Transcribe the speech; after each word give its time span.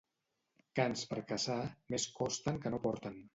Cans 0.79 1.03
per 1.11 1.19
caçar, 1.33 1.59
més 1.97 2.09
costen 2.17 2.59
que 2.65 2.73
no 2.75 2.81
porten. 2.89 3.23